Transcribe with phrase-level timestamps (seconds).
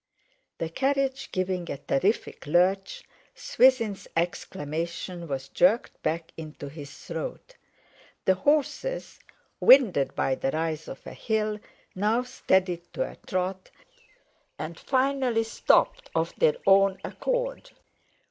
[0.57, 3.03] _The carriage giving a terrific lurch,
[3.35, 7.53] Swithin's exclamation was jerked back into his throat.
[8.25, 9.19] The horses,
[9.59, 11.59] winded by the rise of a hill,
[11.93, 13.69] now steadied to a trot,
[14.57, 17.69] and finally stopped of their own accord.